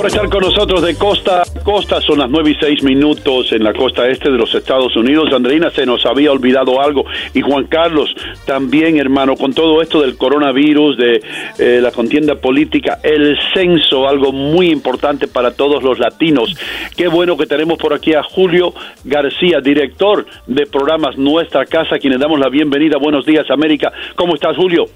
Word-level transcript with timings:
por 0.00 0.06
estar 0.06 0.30
con 0.30 0.40
nosotros 0.40 0.80
de 0.80 0.94
costa 0.94 1.42
a 1.42 1.62
costa. 1.62 2.00
Son 2.00 2.18
las 2.18 2.30
nueve 2.30 2.52
y 2.52 2.54
seis 2.54 2.82
minutos 2.82 3.52
en 3.52 3.62
la 3.62 3.74
costa 3.74 4.08
este 4.08 4.30
de 4.30 4.38
los 4.38 4.54
Estados 4.54 4.96
Unidos. 4.96 5.30
Andreina, 5.30 5.70
se 5.70 5.84
nos 5.84 6.06
había 6.06 6.32
olvidado 6.32 6.80
algo. 6.80 7.04
Y 7.34 7.42
Juan 7.42 7.64
Carlos, 7.66 8.16
también, 8.46 8.96
hermano, 8.96 9.36
con 9.36 9.52
todo 9.52 9.82
esto 9.82 10.00
del 10.00 10.16
coronavirus, 10.16 10.96
de 10.96 11.22
eh, 11.58 11.80
la 11.82 11.90
contienda 11.90 12.36
política, 12.36 13.00
el 13.02 13.36
censo, 13.52 14.08
algo 14.08 14.32
muy 14.32 14.70
importante 14.70 15.28
para 15.28 15.50
todos 15.50 15.82
los 15.82 15.98
latinos. 15.98 16.56
Qué 16.96 17.08
bueno 17.08 17.36
que 17.36 17.44
tenemos 17.44 17.76
por 17.76 17.92
aquí 17.92 18.14
a 18.14 18.22
Julio 18.22 18.72
García, 19.04 19.60
director 19.60 20.24
de 20.46 20.64
programas 20.64 21.18
Nuestra 21.18 21.66
Casa, 21.66 21.98
quienes 21.98 22.20
damos 22.20 22.40
la 22.40 22.48
bienvenida. 22.48 22.96
Buenos 22.96 23.26
días, 23.26 23.50
América. 23.50 23.92
¿Cómo 24.16 24.34
estás, 24.34 24.56
Julio? 24.56 24.86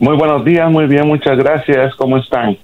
Muy 0.00 0.16
buenos 0.16 0.42
días, 0.42 0.70
muy 0.70 0.86
bien, 0.86 1.06
muchas 1.06 1.36
gracias. 1.36 1.94
¿Cómo 1.96 2.16
están? 2.16 2.56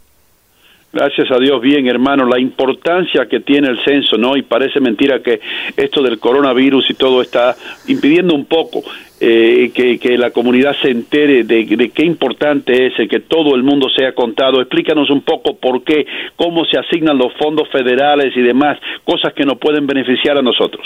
Gracias 0.92 1.30
a 1.30 1.38
Dios, 1.38 1.60
bien 1.60 1.86
hermano, 1.86 2.24
la 2.24 2.40
importancia 2.40 3.26
que 3.26 3.38
tiene 3.38 3.68
el 3.68 3.78
censo, 3.84 4.18
¿no? 4.18 4.36
Y 4.36 4.42
parece 4.42 4.80
mentira 4.80 5.22
que 5.22 5.40
esto 5.76 6.02
del 6.02 6.18
coronavirus 6.18 6.90
y 6.90 6.94
todo 6.94 7.22
está 7.22 7.54
impidiendo 7.86 8.34
un 8.34 8.46
poco 8.46 8.82
eh, 9.20 9.70
que, 9.72 10.18
la 10.18 10.32
comunidad 10.32 10.74
se 10.82 10.90
entere 10.90 11.44
de, 11.44 11.90
qué 11.94 12.04
importante 12.04 12.86
es 12.86 13.08
que 13.08 13.20
todo 13.20 13.54
el 13.54 13.62
mundo 13.62 13.88
sea 13.88 14.14
contado. 14.16 14.60
Explícanos 14.60 15.10
un 15.10 15.20
poco 15.20 15.56
por 15.56 15.84
qué, 15.84 16.06
cómo 16.34 16.64
se 16.64 16.76
asignan 16.76 17.18
los 17.18 17.32
fondos 17.34 17.68
federales 17.68 18.36
y 18.36 18.40
demás, 18.40 18.76
cosas 19.04 19.32
que 19.32 19.44
nos 19.44 19.58
pueden 19.58 19.86
beneficiar 19.86 20.38
a 20.38 20.42
nosotros. 20.42 20.84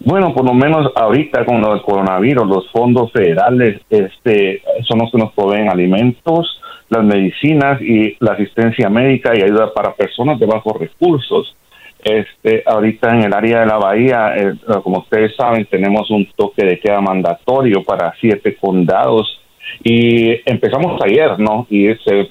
Bueno, 0.00 0.32
por 0.32 0.44
lo 0.44 0.54
menos 0.54 0.92
ahorita 0.94 1.44
con 1.44 1.56
el 1.56 1.82
coronavirus, 1.82 2.46
los 2.46 2.70
fondos 2.70 3.10
federales 3.12 3.80
este, 3.90 4.62
son 4.82 5.00
los 5.00 5.10
que 5.10 5.18
nos 5.18 5.32
proveen 5.32 5.68
alimentos, 5.68 6.60
las 6.88 7.04
medicinas 7.04 7.80
y 7.82 8.16
la 8.20 8.32
asistencia 8.32 8.88
médica 8.88 9.32
y 9.34 9.42
ayuda 9.42 9.72
para 9.74 9.94
personas 9.94 10.38
de 10.38 10.46
bajos 10.46 10.78
recursos. 10.78 11.54
Este, 12.02 12.62
ahorita 12.64 13.10
en 13.10 13.24
el 13.24 13.34
área 13.34 13.60
de 13.60 13.66
la 13.66 13.76
bahía, 13.76 14.34
eh, 14.36 14.54
como 14.82 15.00
ustedes 15.00 15.34
saben, 15.36 15.66
tenemos 15.66 16.08
un 16.10 16.26
toque 16.36 16.64
de 16.64 16.78
queda 16.78 17.00
mandatorio 17.00 17.82
para 17.82 18.14
siete 18.20 18.56
condados 18.56 19.40
y 19.82 20.40
empezamos 20.48 21.00
ayer, 21.02 21.38
¿no? 21.38 21.66
Y 21.70 21.88
se, 22.04 22.28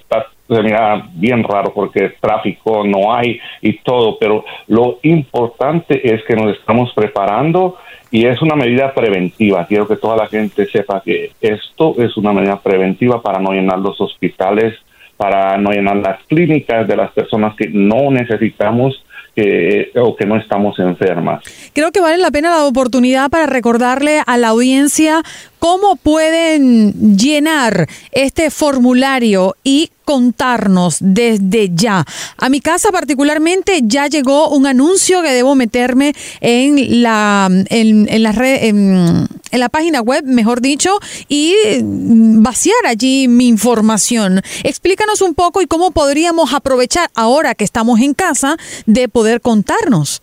se 0.48 0.64
mira 0.64 1.08
bien 1.14 1.44
raro 1.44 1.74
porque 1.74 2.14
tráfico 2.20 2.86
no 2.86 3.14
hay 3.14 3.40
y 3.62 3.80
todo, 3.80 4.18
pero 4.20 4.46
lo 4.68 5.00
importante 5.04 6.14
es 6.14 6.24
que 6.24 6.36
nos 6.36 6.58
estamos 6.58 6.92
preparando 6.94 7.78
y 8.12 8.26
es 8.26 8.42
una 8.42 8.56
medida 8.56 8.94
preventiva. 8.94 9.66
Quiero 9.68 9.88
que 9.88 9.98
toda 9.98 10.16
la 10.16 10.28
gente 10.28 10.66
sepa 10.68 11.02
que 11.04 11.32
esto 11.42 11.96
es 11.98 12.16
una 12.18 12.34
medida 12.34 12.60
preventiva 12.60 13.22
para 13.22 13.40
no 13.40 13.52
llenar 13.52 13.80
los 13.80 14.00
hospitales, 14.00 14.76
para 15.18 15.58
no 15.58 15.72
llenar 15.72 15.98
las 15.98 16.24
clínicas 16.26 16.88
de 16.88 16.96
las 16.96 17.12
personas 17.12 17.56
que 17.56 17.70
no 17.70 18.12
necesitamos 18.12 19.04
que, 19.36 19.92
o 19.96 20.16
que 20.16 20.26
no 20.26 20.38
estamos 20.38 20.80
enfermas. 20.80 21.44
Creo 21.74 21.92
que 21.92 22.00
vale 22.00 22.18
la 22.18 22.32
pena 22.32 22.50
la 22.50 22.66
oportunidad 22.66 23.30
para 23.30 23.46
recordarle 23.46 24.22
a 24.26 24.38
la 24.38 24.50
audiencia 24.50 25.22
cómo 25.60 25.96
pueden 25.96 27.18
llenar 27.18 27.88
este 28.12 28.50
formulario 28.52 29.56
y 29.64 29.90
contarnos 30.06 30.98
desde 31.02 31.70
ya. 31.74 32.06
A 32.38 32.48
mi 32.48 32.62
casa 32.62 32.92
particularmente 32.92 33.82
ya 33.84 34.08
llegó 34.08 34.50
un 34.50 34.66
anuncio 34.66 35.22
que 35.22 35.34
debo 35.34 35.54
meterme 35.56 36.14
en 36.40 37.02
la 37.02 37.50
en, 37.70 38.24
la 38.24 38.32
red 38.32 38.64
en, 38.64 39.28
la 39.52 39.70
página 39.70 40.02
web, 40.02 40.24
mejor 40.24 40.62
dicho, 40.62 40.98
y 41.28 41.54
vaciar 41.82 42.86
allí 42.86 43.28
mi 43.28 43.48
información. 43.48 44.42
Explícanos 44.64 45.22
un 45.22 45.34
poco 45.34 45.62
y 45.62 45.68
cómo 45.68 45.92
podríamos 45.92 46.54
aprovechar 46.54 47.10
ahora 47.14 47.54
que 47.56 47.66
estamos 47.66 48.00
en 48.00 48.14
casa 48.14 48.56
de 48.86 49.10
poder 49.10 49.42
contarnos. 49.42 50.22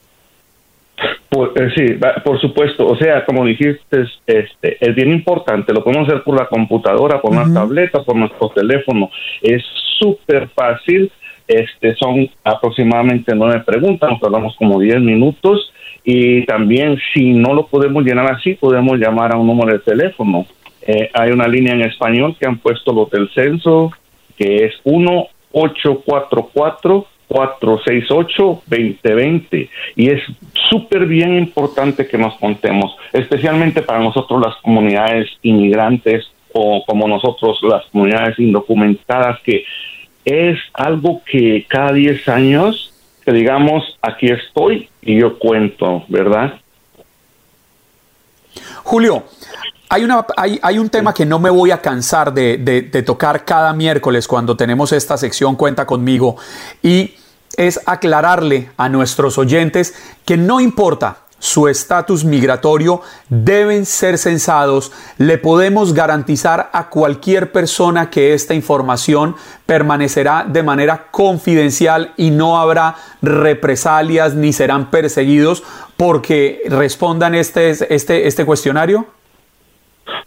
Eh, 0.97 1.71
sí, 1.75 1.87
por 2.25 2.41
supuesto. 2.41 2.87
O 2.87 2.97
sea, 2.97 3.25
como 3.25 3.45
dijiste, 3.45 4.05
este, 4.27 4.77
es 4.81 4.95
bien 4.95 5.13
importante. 5.13 5.73
Lo 5.73 5.83
podemos 5.83 6.09
hacer 6.09 6.23
por 6.23 6.39
la 6.39 6.47
computadora, 6.47 7.21
por 7.21 7.33
una 7.33 7.53
tableta, 7.53 8.03
por 8.03 8.15
nuestro 8.17 8.51
teléfono. 8.51 9.11
Es 9.43 9.63
súper 9.99 10.49
fácil. 10.49 11.11
Este, 11.47 11.95
son 11.97 12.31
aproximadamente 12.43 13.35
nueve 13.35 13.63
preguntas, 13.67 14.11
nos 14.11 14.21
tardamos 14.21 14.57
como 14.57 14.81
diez 14.81 15.01
minutos. 15.01 15.73
Y 16.05 16.47
también, 16.47 16.99
si 17.13 17.33
no 17.33 17.55
lo 17.55 17.67
podemos 17.67 18.05
llenar 18.05 18.33
así, 18.33 18.55
podemos 18.55 18.99
llamar 18.99 19.33
a 19.33 19.37
un 19.37 19.47
número 19.47 19.73
de 19.73 19.81
teléfono. 19.81 20.47
Eh, 20.87 21.11
hay 21.15 21.31
una 21.31 21.49
línea 21.49 21.75
en 21.75 21.83
español 21.83 22.37
que 22.39 22.47
han 22.47 22.59
puesto 22.59 22.93
los 22.93 23.11
del 23.11 23.31
censo, 23.31 23.91
que 24.37 24.67
es 24.67 24.75
1844 24.85 27.07
468-2020. 27.29 29.69
Y 29.97 30.11
es 30.11 30.23
súper 30.71 31.07
bien 31.07 31.37
importante 31.37 32.07
que 32.07 32.19
nos 32.19 32.35
contemos, 32.39 32.97
especialmente 33.13 33.83
para 33.83 34.01
nosotros 34.01 34.41
las 34.45 34.57
comunidades 34.63 35.29
inmigrantes 35.43 36.27
o 36.53 36.85
como 36.87 37.09
nosotros 37.09 37.59
las 37.63 37.85
comunidades 37.87 38.39
indocumentadas, 38.39 39.41
que 39.43 39.65
es 40.25 40.59
algo 40.73 41.23
que 41.25 41.67
cada 41.69 41.93
10 41.93 42.29
años, 42.29 42.93
que 43.25 43.33
digamos, 43.33 43.99
aquí 44.01 44.27
estoy 44.27 44.89
y 45.03 45.21
yo 45.21 45.39
cuento, 45.39 46.05
¿verdad? 46.09 46.55
Julio, 48.85 49.25
hay, 49.89 50.05
una, 50.05 50.25
hay, 50.37 50.59
hay, 50.63 50.79
un 50.79 50.89
tema 50.89 51.13
que 51.13 51.27
no 51.27 51.39
me 51.39 51.51
voy 51.51 51.71
a 51.71 51.81
cansar 51.81 52.33
de, 52.33 52.59
de, 52.59 53.03
tocar 53.03 53.45
cada 53.45 53.73
miércoles 53.73 54.27
cuando 54.27 54.57
tenemos 54.57 54.93
esta 54.93 55.17
sección 55.17 55.57
Cuenta 55.57 55.87
conmigo 55.87 56.37
y 56.83 57.15
es 57.59 57.81
aclararle 57.87 58.71
a 58.77 58.89
nuestros 58.89 59.39
oyentes 59.39 59.95
que 60.25 60.37
no 60.37 60.61
importa 60.61 61.19
su 61.45 61.69
estatus 61.69 62.25
migratorio, 62.25 63.03
deben 63.29 63.85
ser 63.85 64.17
censados. 64.17 64.93
Le 65.19 65.37
podemos 65.37 65.93
garantizar 65.93 66.71
a 66.73 66.89
cualquier 66.89 67.53
persona 67.53 68.09
que 68.09 68.33
esta 68.33 68.55
información 68.55 69.37
permanecerá 69.67 70.47
de 70.49 70.63
manera 70.63 71.09
confidencial 71.11 72.15
y 72.17 72.31
no 72.31 72.59
habrá 72.59 72.97
represalias 73.21 74.35
ni 74.35 74.55
serán 74.55 74.91
perseguidos 74.91 75.63
porque 75.99 76.63
respondan 76.71 77.35
este, 77.35 77.95
este, 77.95 78.27
este 78.27 78.47
cuestionario. 78.47 79.07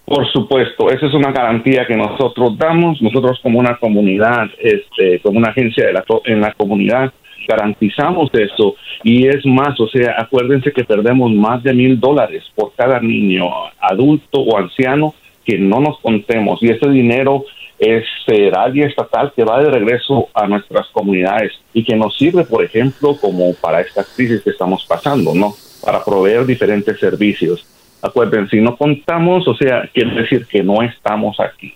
Por 0.06 0.26
supuesto, 0.32 0.90
esa 0.90 1.06
es 1.06 1.14
una 1.14 1.32
garantía 1.32 1.86
que 1.86 1.96
nosotros 1.96 2.58
damos, 2.58 3.02
nosotros 3.02 3.40
como 3.44 3.60
una 3.60 3.78
comunidad, 3.78 4.48
este, 4.60 5.20
como 5.20 5.38
una 5.38 5.50
agencia 5.50 5.86
de 5.86 5.94
la, 5.94 6.06
en 6.26 6.42
la 6.42 6.54
comunidad, 6.54 7.14
garantizamos 7.48 8.30
eso 8.34 8.76
y 9.04 9.28
es 9.28 9.46
más, 9.46 9.80
o 9.80 9.88
sea, 9.88 10.16
acuérdense 10.18 10.72
que 10.72 10.84
perdemos 10.84 11.32
más 11.32 11.64
de 11.64 11.74
mil 11.74 12.00
dólares 12.00 12.44
por 12.56 12.74
cada 12.76 13.00
niño, 13.00 13.46
adulto 13.80 14.42
o 14.42 14.58
anciano 14.58 15.14
que 15.46 15.58
no 15.58 15.80
nos 15.80 16.00
contemos 16.00 16.62
y 16.62 16.70
ese 16.70 16.90
dinero 16.90 17.46
es 17.80 18.06
federal 18.26 18.76
y 18.76 18.82
estatal 18.82 19.32
que 19.36 19.44
va 19.44 19.62
de 19.62 19.70
regreso 19.70 20.30
a 20.34 20.48
nuestras 20.48 20.88
comunidades 20.88 21.54
y 21.74 21.84
que 21.84 21.96
nos 21.96 22.18
sirve, 22.18 22.44
por 22.44 22.64
ejemplo, 22.64 23.16
como 23.20 23.54
para 23.54 23.82
esta 23.82 24.04
crisis 24.04 24.42
que 24.42 24.50
estamos 24.50 24.86
pasando, 24.88 25.34
¿no? 25.36 25.54
Para 25.86 26.04
proveer 26.04 26.46
diferentes 26.46 27.00
servicios. 27.00 27.66
Acuérdense, 28.02 28.58
si 28.58 28.62
no 28.62 28.76
contamos, 28.76 29.48
o 29.48 29.56
sea, 29.56 29.90
quiere 29.94 30.12
decir 30.12 30.46
que 30.46 30.64
no 30.64 30.82
estamos 30.82 31.40
aquí. 31.40 31.74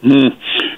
Mm. 0.00 0.28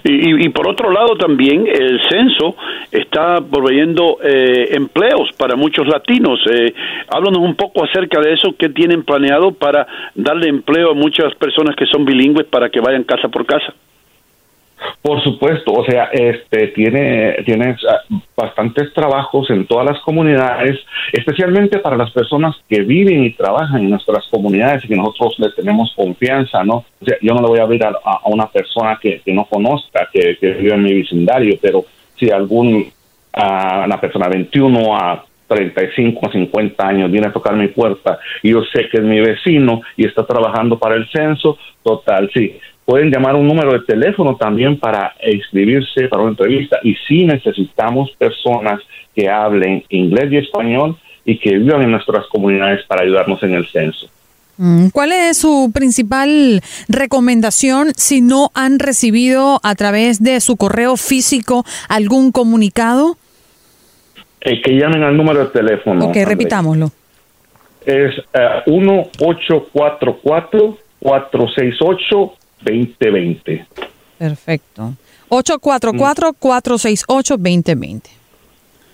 Y, 0.03 0.49
por 0.49 0.67
otro 0.67 0.91
lado 0.91 1.15
también 1.17 1.67
el 1.67 2.01
censo 2.09 2.56
está 2.91 3.39
proveyendo 3.43 4.17
eh, 4.25 4.69
empleos 4.73 5.31
para 5.37 5.56
muchos 5.56 5.87
latinos. 5.87 6.41
Eh, 6.51 6.73
háblanos 7.09 7.41
un 7.41 7.55
poco 7.55 7.84
acerca 7.84 8.19
de 8.21 8.33
eso, 8.33 8.55
qué 8.59 8.71
tienen 8.71 9.03
planeado 9.03 9.53
para 9.53 9.87
darle 10.15 10.49
empleo 10.49 10.93
a 10.93 10.95
muchas 10.95 11.34
personas 11.34 11.77
que 11.77 11.84
son 11.84 12.07
bilingües 12.07 12.47
para 12.47 12.71
que 12.71 12.81
vayan 12.81 13.05
casa 13.05 13.28
por 13.28 13.45
casa. 13.45 13.75
Por 15.03 15.22
supuesto, 15.22 15.72
o 15.72 15.84
sea, 15.84 16.04
este 16.12 16.68
tiene, 16.68 17.36
tiene 17.44 17.77
ah, 17.88 18.00
bastantes 18.36 18.92
trabajos 18.92 19.50
en 19.50 19.66
todas 19.66 19.86
las 19.86 20.00
comunidades, 20.00 20.78
especialmente 21.12 21.78
para 21.78 21.97
las 21.97 22.10
personas 22.10 22.56
que 22.68 22.82
viven 22.82 23.24
y 23.24 23.30
trabajan 23.30 23.80
en 23.80 23.91
nuestras 23.91 24.27
comunidades 24.28 24.84
y 24.84 24.88
que 24.88 24.97
nosotros 24.97 25.36
le 25.38 25.50
tenemos 25.53 25.92
confianza, 25.97 26.65
¿no? 26.65 26.84
O 27.00 27.04
sea, 27.04 27.16
yo 27.22 27.34
no 27.34 27.41
le 27.41 27.48
voy 27.48 27.59
a 27.59 27.62
abrir 27.62 27.82
a, 27.84 28.21
una 28.27 28.47
persona 28.47 28.98
que, 29.00 29.22
no 29.27 29.44
conozca, 29.44 30.09
que, 30.12 30.36
vive 30.41 30.74
en 30.74 30.83
mi 30.83 30.94
vecindario, 30.94 31.59
pero 31.60 31.84
si 32.18 32.30
algún, 32.30 32.91
a 33.33 33.84
una 33.86 34.00
persona 34.00 34.28
21 34.28 34.97
a 34.97 35.24
35 35.48 36.21
o 36.22 36.30
50 36.30 36.86
años 36.86 37.10
viene 37.10 37.26
a 37.26 37.33
tocar 37.33 37.56
mi 37.56 37.68
puerta 37.68 38.21
y 38.41 38.50
yo 38.50 38.62
sé 38.72 38.88
que 38.88 38.98
es 38.98 39.03
mi 39.03 39.21
vecino 39.21 39.80
y 39.97 40.06
está 40.06 40.24
trabajando 40.24 40.78
para 40.78 40.94
el 40.94 41.09
censo, 41.09 41.59
total, 41.83 42.30
sí 42.33 42.56
Pueden 42.84 43.10
llamar 43.10 43.36
un 43.36 43.47
número 43.47 43.72
de 43.72 43.80
teléfono 43.80 44.36
también 44.36 44.78
para 44.78 45.15
inscribirse 45.24 46.09
para 46.09 46.22
una 46.22 46.32
entrevista. 46.32 46.78
Y 46.82 46.94
sí 47.06 47.24
necesitamos 47.24 48.10
personas 48.18 48.80
que 49.15 49.28
hablen 49.28 49.84
inglés 49.91 50.32
y 50.32 50.38
español 50.38 50.97
y 51.24 51.38
que 51.38 51.59
vivan 51.59 51.82
en 51.82 51.92
nuestras 51.92 52.27
comunidades 52.27 52.84
para 52.86 53.03
ayudarnos 53.03 53.42
en 53.42 53.54
el 53.54 53.66
censo. 53.68 54.09
Mm, 54.56 54.88
¿Cuál 54.88 55.12
es 55.12 55.38
su 55.38 55.71
principal 55.72 56.60
recomendación 56.88 57.92
si 57.97 58.21
no 58.21 58.50
han 58.54 58.78
recibido 58.78 59.59
a 59.62 59.74
través 59.74 60.22
de 60.22 60.38
su 60.41 60.56
correo 60.56 60.98
físico 60.98 61.65
algún 61.88 62.30
comunicado? 62.30 63.16
Eh, 64.42 64.60
que 64.62 64.72
llamen 64.72 65.03
al 65.03 65.16
número 65.16 65.41
de 65.41 65.47
teléfono. 65.47 66.00
Ok, 66.00 66.09
Andrés. 66.09 66.28
repitámoslo. 66.28 66.91
Es 67.86 68.18
eh, 68.34 68.62
uh, 68.66 68.80
1-844-468-4298. 71.03 72.33
2020. 72.62 73.66
Perfecto. 74.18 74.95
844-468-2020. 75.30 78.03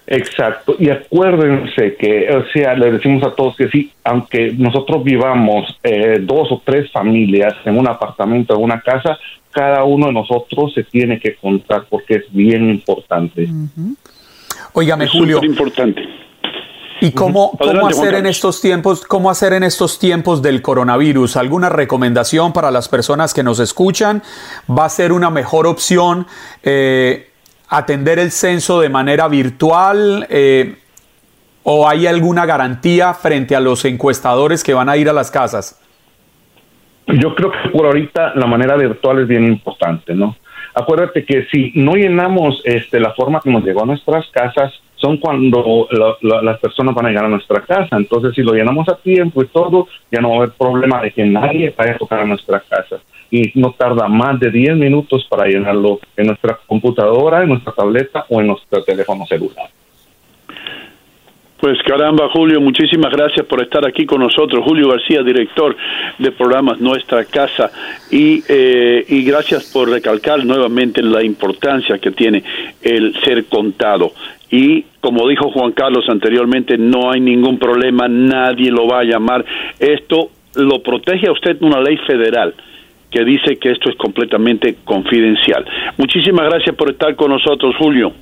Exacto. 0.06 0.76
Y 0.78 0.90
acuérdense 0.90 1.96
que, 1.96 2.28
o 2.30 2.44
sea, 2.52 2.74
le 2.74 2.92
decimos 2.92 3.24
a 3.24 3.34
todos 3.34 3.56
que 3.56 3.68
sí, 3.68 3.90
aunque 4.04 4.52
nosotros 4.52 5.02
vivamos 5.02 5.76
eh, 5.82 6.18
dos 6.20 6.52
o 6.52 6.62
tres 6.64 6.92
familias 6.92 7.54
en 7.64 7.76
un 7.76 7.88
apartamento, 7.88 8.54
en 8.54 8.62
una 8.62 8.80
casa, 8.80 9.18
cada 9.50 9.82
uno 9.84 10.06
de 10.06 10.12
nosotros 10.12 10.72
se 10.74 10.84
tiene 10.84 11.18
que 11.18 11.34
contar 11.34 11.86
porque 11.88 12.14
es 12.16 12.32
bien 12.32 12.70
importante. 12.70 13.46
Uh. 13.46 13.94
Oígame, 14.74 15.08
Julio. 15.08 15.40
importante. 15.42 16.02
¿Y 17.00 17.12
cómo, 17.12 17.58
hacer 17.88 18.14
en 18.14 18.26
estos 18.26 18.60
tiempos, 18.60 19.04
cómo 19.04 19.30
hacer 19.30 19.52
en 19.52 19.62
estos 19.62 19.98
tiempos 19.98 20.40
del 20.40 20.62
coronavirus? 20.62 21.36
¿Alguna 21.36 21.68
recomendación 21.68 22.52
para 22.52 22.70
las 22.70 22.88
personas 22.88 23.34
que 23.34 23.42
nos 23.42 23.60
escuchan? 23.60 24.22
¿Va 24.70 24.86
a 24.86 24.88
ser 24.88 25.12
una 25.12 25.30
mejor 25.30 25.66
opción? 25.66 26.26
Eh, 26.62 27.30
atender 27.68 28.18
el 28.18 28.30
censo 28.30 28.80
de 28.80 28.88
manera 28.88 29.28
virtual 29.28 30.26
eh, 30.30 30.76
o 31.64 31.88
hay 31.88 32.06
alguna 32.06 32.46
garantía 32.46 33.12
frente 33.12 33.56
a 33.56 33.60
los 33.60 33.84
encuestadores 33.84 34.62
que 34.62 34.72
van 34.72 34.88
a 34.88 34.96
ir 34.96 35.08
a 35.08 35.12
las 35.12 35.30
casas? 35.30 35.80
Yo 37.08 37.34
creo 37.34 37.50
que 37.50 37.70
por 37.70 37.86
ahorita 37.86 38.34
la 38.34 38.46
manera 38.46 38.76
virtual 38.76 39.20
es 39.20 39.28
bien 39.28 39.44
importante, 39.44 40.14
¿no? 40.14 40.36
Acuérdate 40.74 41.24
que 41.24 41.46
si 41.50 41.72
no 41.74 41.94
llenamos 41.94 42.60
este, 42.64 43.00
la 43.00 43.12
forma 43.14 43.40
que 43.40 43.50
nos 43.50 43.64
llegó 43.64 43.82
a 43.82 43.86
nuestras 43.86 44.26
casas, 44.30 44.72
son 44.96 45.18
cuando 45.18 45.88
las 46.22 46.58
personas 46.58 46.94
van 46.94 47.06
a 47.06 47.08
llegar 47.10 47.26
a 47.26 47.28
nuestra 47.28 47.60
casa. 47.60 47.96
Entonces, 47.96 48.34
si 48.34 48.42
lo 48.42 48.52
llenamos 48.52 48.88
a 48.88 48.96
tiempo 48.96 49.42
y 49.42 49.46
todo, 49.46 49.88
ya 50.10 50.20
no 50.20 50.30
va 50.30 50.34
a 50.34 50.38
haber 50.38 50.52
problema 50.52 51.02
de 51.02 51.12
que 51.12 51.24
nadie 51.24 51.74
vaya 51.76 51.92
a 51.92 51.98
tocar 51.98 52.20
a 52.20 52.24
nuestra 52.24 52.60
casa 52.60 53.00
y 53.30 53.52
no 53.54 53.72
tarda 53.72 54.08
más 54.08 54.38
de 54.38 54.50
10 54.50 54.76
minutos 54.76 55.26
para 55.28 55.46
llenarlo 55.46 56.00
en 56.16 56.28
nuestra 56.28 56.58
computadora, 56.66 57.42
en 57.42 57.48
nuestra 57.50 57.72
tableta 57.72 58.24
o 58.28 58.40
en 58.40 58.48
nuestro 58.48 58.82
teléfono 58.84 59.26
celular. 59.26 59.68
Pues 61.58 61.82
caramba, 61.84 62.28
Julio, 62.32 62.60
muchísimas 62.60 63.10
gracias 63.10 63.46
por 63.46 63.62
estar 63.62 63.86
aquí 63.86 64.04
con 64.04 64.20
nosotros. 64.20 64.62
Julio 64.62 64.90
García, 64.90 65.22
director 65.22 65.74
de 66.18 66.30
programas 66.30 66.78
Nuestra 66.80 67.24
Casa, 67.24 67.70
y, 68.10 68.42
eh, 68.46 69.04
y 69.08 69.24
gracias 69.24 69.72
por 69.72 69.88
recalcar 69.88 70.44
nuevamente 70.44 71.02
la 71.02 71.22
importancia 71.22 71.98
que 71.98 72.10
tiene 72.10 72.44
el 72.82 73.18
ser 73.24 73.46
contado. 73.46 74.12
Y 74.50 74.84
como 75.00 75.28
dijo 75.28 75.50
Juan 75.50 75.72
Carlos 75.72 76.04
anteriormente, 76.08 76.78
no 76.78 77.10
hay 77.10 77.20
ningún 77.20 77.58
problema, 77.58 78.08
nadie 78.08 78.70
lo 78.70 78.86
va 78.86 79.00
a 79.00 79.04
llamar. 79.04 79.44
Esto 79.78 80.30
lo 80.54 80.82
protege 80.82 81.28
a 81.28 81.32
usted 81.32 81.56
una 81.60 81.80
ley 81.80 81.96
federal 82.06 82.54
que 83.10 83.24
dice 83.24 83.56
que 83.56 83.72
esto 83.72 83.90
es 83.90 83.96
completamente 83.96 84.76
confidencial. 84.84 85.64
Muchísimas 85.96 86.48
gracias 86.50 86.74
por 86.76 86.90
estar 86.90 87.14
con 87.16 87.30
nosotros, 87.30 87.74
Julio. 87.78 88.12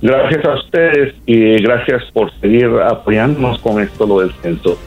Gracias 0.00 0.44
a 0.44 0.54
ustedes 0.54 1.14
y 1.26 1.56
gracias 1.62 2.04
por 2.12 2.30
seguir 2.40 2.70
apoyándonos 2.88 3.58
con 3.60 3.82
esto 3.82 4.06
lo 4.06 4.20
del 4.20 4.30
censo. 4.34 4.78